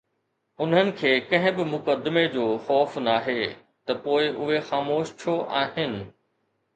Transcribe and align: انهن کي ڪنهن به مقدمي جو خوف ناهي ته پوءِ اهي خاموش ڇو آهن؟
انهن 0.65 0.87
کي 0.99 1.09
ڪنهن 1.33 1.51
به 1.57 1.65
مقدمي 1.73 2.23
جو 2.35 2.45
خوف 2.69 2.97
ناهي 3.07 3.35
ته 3.89 3.97
پوءِ 4.07 4.31
اهي 4.31 4.57
خاموش 4.71 5.13
ڇو 5.21 5.37
آهن؟ 5.61 5.95